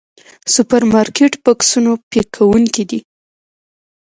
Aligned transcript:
سوپرمارکېټ 0.53 1.33
بکسونو 1.43 1.91
پيک 2.09 2.27
کوونکي 2.37 2.83
دي. 2.89 2.99